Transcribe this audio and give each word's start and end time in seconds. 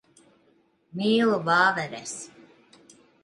Mīlu 1.01 1.37
vāveres. 1.51 2.15